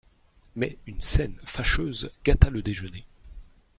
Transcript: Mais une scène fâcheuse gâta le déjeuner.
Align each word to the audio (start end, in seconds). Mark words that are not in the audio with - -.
Mais 0.55 0.79
une 0.87 0.99
scène 1.03 1.35
fâcheuse 1.45 2.09
gâta 2.25 2.49
le 2.49 2.63
déjeuner. 2.63 3.05